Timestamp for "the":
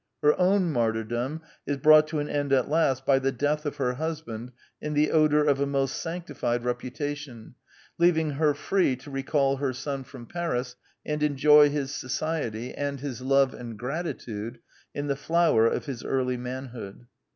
3.19-3.31, 4.95-5.11, 15.05-15.15